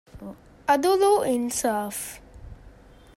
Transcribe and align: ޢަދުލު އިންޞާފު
ޢަދުލު 0.67 1.11
އިންޞާފު 1.27 2.05